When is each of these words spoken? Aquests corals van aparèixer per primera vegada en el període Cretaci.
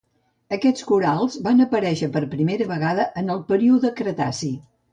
Aquests 0.55 0.85
corals 0.91 1.35
van 1.49 1.61
aparèixer 1.67 2.09
per 2.17 2.25
primera 2.33 2.69
vegada 2.73 3.07
en 3.25 3.33
el 3.37 3.45
període 3.53 3.95
Cretaci. 4.03 4.55